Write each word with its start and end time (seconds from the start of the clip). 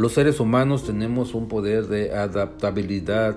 Los 0.00 0.12
seres 0.12 0.40
humanos 0.40 0.84
tenemos 0.84 1.34
un 1.34 1.46
poder 1.46 1.86
de 1.86 2.14
adaptabilidad 2.14 3.36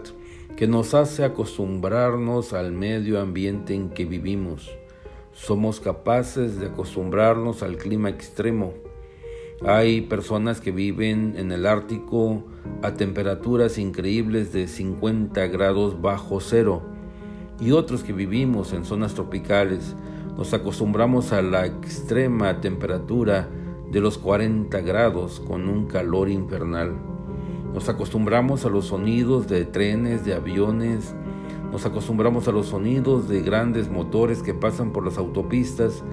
que 0.56 0.66
nos 0.66 0.94
hace 0.94 1.26
acostumbrarnos 1.26 2.54
al 2.54 2.72
medio 2.72 3.20
ambiente 3.20 3.74
en 3.74 3.90
que 3.90 4.06
vivimos. 4.06 4.72
Somos 5.34 5.82
capaces 5.82 6.62
de 6.62 6.68
acostumbrarnos 6.68 7.64
al 7.64 7.76
clima 7.76 8.08
extremo. 8.08 8.76
Hay 9.66 10.04
personas 10.04 10.62
que 10.62 10.72
viven 10.72 11.34
en 11.36 11.52
el 11.52 11.66
Ártico 11.66 12.46
a 12.82 12.94
temperaturas 12.94 13.78
increíbles 13.78 14.54
de 14.54 14.70
50 14.70 15.46
grados 15.48 16.02
bajo 16.02 16.40
cero 16.40 16.82
y 17.60 17.72
otros 17.72 18.04
que 18.04 18.14
vivimos 18.14 18.72
en 18.72 18.86
zonas 18.86 19.16
tropicales 19.16 19.98
nos 20.38 20.54
acostumbramos 20.54 21.34
a 21.34 21.42
la 21.42 21.66
extrema 21.66 22.62
temperatura 22.62 23.50
de 23.94 24.02
los 24.02 24.18
40 24.18 24.82
grados 24.82 25.40
con 25.40 25.70
un 25.70 25.86
calor 25.86 26.28
infernal. 26.28 26.94
Nos 27.76 27.90
acostumbramos 27.90 28.66
a 28.66 28.70
los 28.70 28.88
sonidos 28.88 29.48
de 29.48 29.66
trenes, 29.66 30.26
de 30.26 30.34
aviones, 30.34 31.16
nos 31.72 31.86
acostumbramos 31.86 32.48
a 32.48 32.52
los 32.52 32.68
sonidos 32.68 33.30
de 33.30 33.42
grandes 33.42 33.92
motores 33.92 34.42
que 34.42 34.56
pasan 34.56 34.92
por 34.92 35.06
las 35.06 35.20
autopistas, 35.20 36.04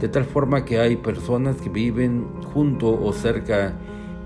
de 0.00 0.08
tal 0.08 0.24
forma 0.24 0.64
que 0.64 0.80
hay 0.80 0.96
personas 0.96 1.60
que 1.60 1.68
viven 1.68 2.26
junto 2.52 3.00
o 3.00 3.12
cerca 3.12 3.78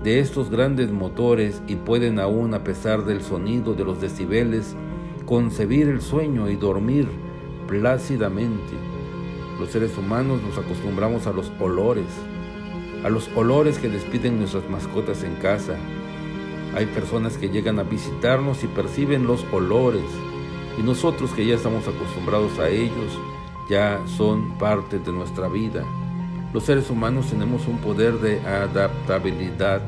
de 0.03 0.19
estos 0.19 0.49
grandes 0.49 0.91
motores 0.91 1.61
y 1.67 1.75
pueden 1.75 2.19
aún, 2.19 2.55
a 2.55 2.63
pesar 2.63 3.05
del 3.05 3.21
sonido 3.21 3.75
de 3.75 3.85
los 3.85 4.01
decibeles, 4.01 4.75
concebir 5.27 5.87
el 5.87 6.01
sueño 6.01 6.49
y 6.49 6.55
dormir 6.55 7.07
plácidamente. 7.67 8.73
Los 9.59 9.69
seres 9.69 9.95
humanos 9.99 10.41
nos 10.41 10.57
acostumbramos 10.57 11.27
a 11.27 11.31
los 11.31 11.51
olores, 11.59 12.07
a 13.03 13.09
los 13.09 13.29
olores 13.35 13.77
que 13.77 13.89
despiden 13.89 14.39
nuestras 14.39 14.69
mascotas 14.69 15.23
en 15.23 15.35
casa, 15.35 15.75
hay 16.75 16.85
personas 16.85 17.37
que 17.37 17.49
llegan 17.49 17.79
a 17.79 17.83
visitarnos 17.83 18.63
y 18.63 18.67
perciben 18.67 19.27
los 19.27 19.45
olores 19.51 20.05
y 20.79 20.83
nosotros 20.83 21.31
que 21.31 21.45
ya 21.45 21.55
estamos 21.55 21.87
acostumbrados 21.87 22.57
a 22.59 22.69
ellos 22.69 23.19
ya 23.69 24.01
son 24.05 24.57
parte 24.57 24.99
de 24.99 25.11
nuestra 25.11 25.47
vida. 25.47 25.83
Los 26.53 26.63
seres 26.63 26.89
humanos 26.89 27.27
tenemos 27.27 27.67
un 27.67 27.77
poder 27.77 28.19
de 28.19 28.39
adaptabilidad 28.41 29.81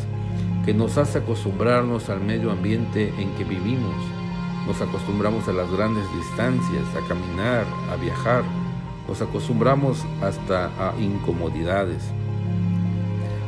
que 0.66 0.74
nos 0.74 0.98
hace 0.98 1.18
acostumbrarnos 1.18 2.10
al 2.10 2.22
medio 2.22 2.52
ambiente 2.52 3.14
en 3.18 3.34
que 3.36 3.44
vivimos. 3.44 3.96
Nos 4.66 4.80
acostumbramos 4.82 5.48
a 5.50 5.54
las 5.54 5.70
grandes 5.70 6.06
distancias, 6.16 6.84
a 6.96 7.06
caminar, 7.08 7.66
a 7.92 7.98
viajar. 7.98 8.44
Nos 9.08 9.22
acostumbramos 9.22 10.06
hasta 10.22 10.68
a 10.80 10.98
incomodidades. 11.00 12.04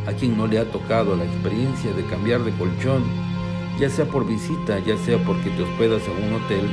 A 0.08 0.14
quien 0.14 0.38
no 0.38 0.48
le 0.48 0.59
ha 0.59 0.72
tocado 0.72 1.16
la 1.16 1.25
experiencia 1.25 1.92
de 1.94 2.06
cambiar 2.06 2.44
de 2.44 2.52
colchón 2.52 3.03
ya 3.80 3.89
sea 3.89 4.06
por 4.06 4.25
visita, 4.25 4.80
ya 4.80 4.98
sea 4.98 5.17
porque 5.25 5.50
te 5.50 5.64
hospedas 5.64 6.03
en 6.08 6.28
un 6.28 6.42
hotel 6.42 6.66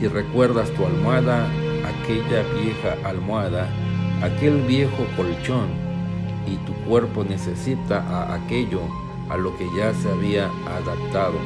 y 0.00 0.06
recuerdas 0.06 0.70
tu 0.70 0.86
almohada, 0.86 1.46
aquella 1.84 2.42
vieja 2.54 2.96
almohada, 3.04 3.68
aquel 4.22 4.62
viejo 4.62 5.06
colchón 5.16 5.68
y 6.46 6.56
tu 6.66 6.72
cuerpo 6.88 7.24
necesita 7.24 7.98
a 8.00 8.34
aquello 8.34 8.80
a 9.28 9.36
lo 9.36 9.56
que 9.56 9.66
ya 9.76 9.92
se 9.92 10.10
había 10.10 10.48
adaptado. 10.66 11.38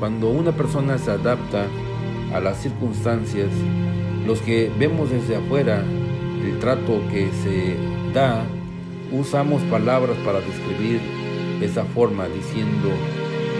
Cuando 0.00 0.28
una 0.30 0.52
persona 0.52 0.98
se 0.98 1.12
adapta 1.12 1.66
a 2.34 2.40
las 2.40 2.60
circunstancias, 2.60 3.50
los 4.26 4.40
que 4.40 4.72
vemos 4.76 5.10
desde 5.10 5.36
afuera 5.36 5.84
el 6.42 6.58
trato 6.58 7.00
que 7.10 7.30
se 7.44 7.76
da, 8.12 8.44
usamos 9.18 9.62
palabras 9.64 10.16
para 10.24 10.40
describir 10.40 11.00
esa 11.60 11.84
forma 11.84 12.26
diciendo 12.28 12.90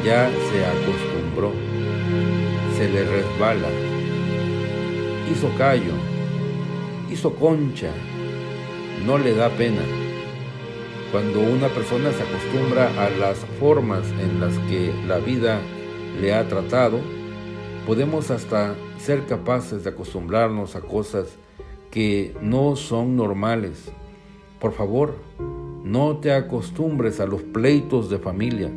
ya 0.04 0.28
se 0.28 0.64
acostumbró, 0.66 1.52
se 2.76 2.88
le 2.88 3.04
resbala, 3.04 3.68
hizo 5.32 5.48
callo, 5.56 5.94
hizo 7.10 7.34
concha, 7.34 7.90
no 9.06 9.16
le 9.16 9.34
da 9.34 9.48
pena. 9.50 9.82
Cuando 11.10 11.40
una 11.40 11.68
persona 11.68 12.10
se 12.12 12.22
acostumbra 12.22 12.90
a 13.02 13.08
las 13.08 13.38
formas 13.60 14.04
en 14.20 14.40
las 14.40 14.58
que 14.68 14.92
la 15.06 15.18
vida 15.18 15.60
le 16.20 16.34
ha 16.34 16.46
tratado, 16.48 16.98
podemos 17.86 18.30
hasta 18.30 18.74
ser 18.98 19.24
capaces 19.26 19.84
de 19.84 19.90
acostumbrarnos 19.90 20.76
a 20.76 20.80
cosas 20.80 21.38
que 21.90 22.34
no 22.42 22.76
son 22.76 23.16
normales. 23.16 23.92
Por 24.58 24.72
favor, 24.72 25.14
no 25.84 26.16
te 26.18 26.32
acostumbres 26.32 27.20
a 27.20 27.26
los 27.26 27.42
pleitos 27.42 28.10
de 28.10 28.18
familia 28.18 28.70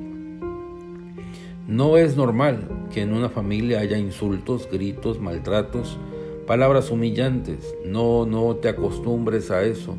no 1.67 1.97
es 1.97 2.15
normal 2.15 2.87
que 2.93 3.01
en 3.01 3.13
una 3.13 3.27
familia 3.27 3.81
haya 3.81 3.97
insultos, 3.97 4.69
gritos, 4.71 5.19
maltratos, 5.19 5.99
palabras 6.47 6.89
humillantes. 6.91 7.75
No, 7.85 8.25
no 8.25 8.55
te 8.55 8.69
acostumbres 8.69 9.51
a 9.51 9.63
eso. 9.63 9.97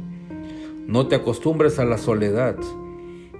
No 0.86 1.08
te 1.08 1.16
acostumbres 1.16 1.78
a 1.78 1.84
la 1.84 1.98
soledad. 1.98 2.56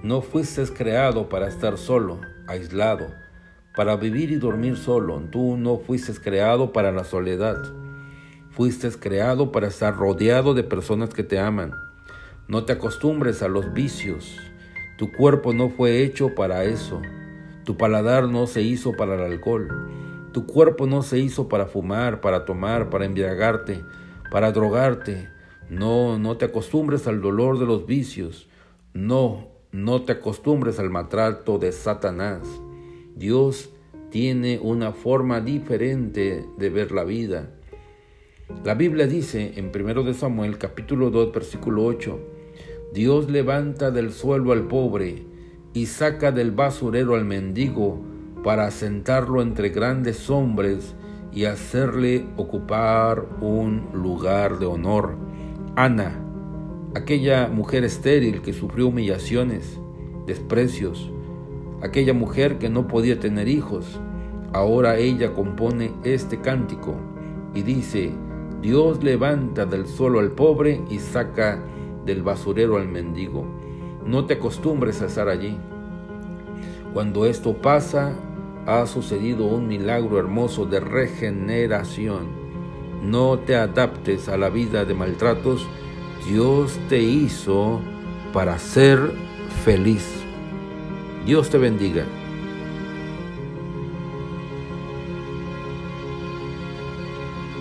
No 0.03 0.21
fuiste 0.21 0.63
creado 0.65 1.27
para 1.27 1.47
estar 1.47 1.79
solo, 1.79 2.19
aislado, 2.45 3.07
para 3.75 3.95
vivir 3.95 4.29
y 4.29 4.35
dormir 4.35 4.77
solo. 4.77 5.19
Tú 5.31 5.57
no 5.57 5.77
fuiste 5.77 6.13
creado 6.13 6.71
para 6.71 6.91
la 6.91 7.05
soledad. 7.05 7.57
Fuiste 8.51 8.91
creado 8.91 9.51
para 9.51 9.69
estar 9.69 9.95
rodeado 9.97 10.53
de 10.53 10.63
personas 10.63 11.09
que 11.09 11.23
te 11.23 11.39
aman. 11.39 11.88
No 12.49 12.65
te 12.65 12.73
acostumbres 12.73 13.43
a 13.43 13.47
los 13.47 13.73
vicios. 13.73 14.39
Tu 14.97 15.11
cuerpo 15.11 15.53
no 15.53 15.69
fue 15.69 16.01
hecho 16.01 16.33
para 16.33 16.63
eso. 16.63 16.99
Tu 17.63 17.77
paladar 17.77 18.27
no 18.27 18.47
se 18.47 18.63
hizo 18.63 18.93
para 18.93 19.13
el 19.13 19.21
alcohol. 19.21 19.69
Tu 20.33 20.47
cuerpo 20.47 20.87
no 20.87 21.03
se 21.03 21.19
hizo 21.19 21.47
para 21.47 21.67
fumar, 21.67 22.21
para 22.21 22.45
tomar, 22.45 22.89
para 22.89 23.05
embriagarte, 23.05 23.83
para 24.31 24.51
drogarte. 24.51 25.29
No, 25.69 26.17
no 26.17 26.37
te 26.37 26.45
acostumbres 26.45 27.05
al 27.05 27.21
dolor 27.21 27.59
de 27.59 27.67
los 27.67 27.85
vicios. 27.85 28.49
No, 28.95 29.49
no 29.71 30.01
te 30.01 30.13
acostumbres 30.13 30.79
al 30.79 30.89
maltrato 30.89 31.59
de 31.59 31.71
Satanás. 31.71 32.39
Dios 33.15 33.69
tiene 34.09 34.57
una 34.59 34.91
forma 34.91 35.39
diferente 35.39 36.47
de 36.57 36.69
ver 36.71 36.91
la 36.93 37.03
vida. 37.03 37.51
La 38.63 38.73
Biblia 38.73 39.05
dice 39.05 39.53
en 39.57 39.67
1 39.67 40.01
de 40.01 40.15
Samuel 40.15 40.57
capítulo 40.57 41.11
2 41.11 41.31
versículo 41.31 41.85
8, 41.85 42.38
Dios 42.93 43.29
levanta 43.29 43.91
del 43.91 44.11
suelo 44.11 44.51
al 44.51 44.63
pobre 44.63 45.23
y 45.73 45.85
saca 45.85 46.31
del 46.31 46.51
basurero 46.51 47.13
al 47.13 47.23
mendigo 47.23 48.01
para 48.43 48.71
sentarlo 48.71 49.43
entre 49.43 49.69
grandes 49.69 50.27
hombres 50.31 50.95
y 51.31 51.45
hacerle 51.45 52.25
ocupar 52.35 53.27
un 53.41 53.89
lugar 53.93 54.57
de 54.57 54.65
honor. 54.65 55.15
Ana, 55.75 56.19
aquella 56.95 57.47
mujer 57.47 57.83
estéril 57.83 58.41
que 58.41 58.53
sufrió 58.53 58.87
humillaciones, 58.87 59.79
desprecios, 60.25 61.11
aquella 61.83 62.15
mujer 62.15 62.57
que 62.57 62.69
no 62.69 62.87
podía 62.87 63.19
tener 63.19 63.47
hijos, 63.47 63.99
ahora 64.51 64.97
ella 64.97 65.35
compone 65.35 65.91
este 66.03 66.41
cántico 66.41 66.95
y 67.53 67.61
dice, 67.61 68.11
Dios 68.63 69.03
levanta 69.03 69.67
del 69.67 69.85
suelo 69.85 70.19
al 70.19 70.31
pobre 70.31 70.81
y 70.89 70.97
saca 70.97 71.63
del 72.09 72.23
basurero 72.23 72.77
al 72.77 72.87
mendigo. 72.87 73.45
No 74.03 74.25
te 74.25 74.33
acostumbres 74.33 75.01
a 75.01 75.05
estar 75.05 75.29
allí. 75.29 75.55
Cuando 76.91 77.27
esto 77.27 77.61
pasa, 77.61 78.15
ha 78.65 78.87
sucedido 78.87 79.45
un 79.45 79.67
milagro 79.67 80.17
hermoso 80.17 80.65
de 80.65 80.79
regeneración. 80.79 82.27
No 83.03 83.37
te 83.37 83.55
adaptes 83.55 84.27
a 84.27 84.37
la 84.37 84.49
vida 84.49 84.85
de 84.85 84.95
maltratos. 84.95 85.67
Dios 86.27 86.79
te 86.89 86.99
hizo 86.99 87.79
para 88.33 88.57
ser 88.57 88.99
feliz. 89.63 90.23
Dios 91.27 91.51
te 91.51 91.59
bendiga. 91.59 92.05